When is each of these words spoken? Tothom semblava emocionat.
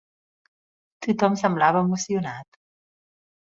Tothom 1.07 1.35
semblava 1.41 1.85
emocionat. 1.89 2.59